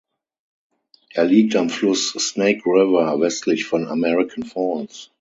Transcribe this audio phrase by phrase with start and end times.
[1.11, 5.09] Er liegt am Fluss Snake River westlich von American Falls.